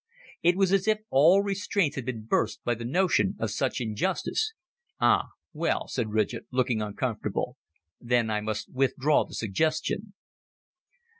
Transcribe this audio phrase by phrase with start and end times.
[0.41, 4.51] It was as if all restraints had been burst by the notion of such injustice.
[4.99, 7.55] "Ah, well," said Ridgett, looking uncomfortable,
[7.99, 10.15] "then I must withdraw the suggestion."